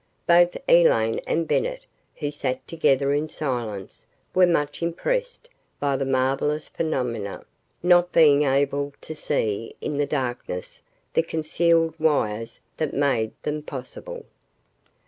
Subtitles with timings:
[0.25, 5.47] Both Elaine and Bennett who sat together in silence were much impressed
[5.79, 7.45] by the marvellous phenomena
[7.83, 10.81] not being able to see, in the darkness,
[11.13, 14.25] the concealed wires that made them possible.